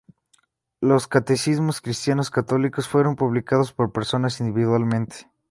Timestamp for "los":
0.79-1.07